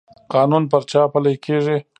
[0.33, 1.77] قانون پر چا پلی کیږي؟